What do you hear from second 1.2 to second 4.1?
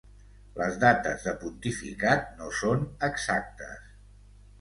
de pontificat no són exactes.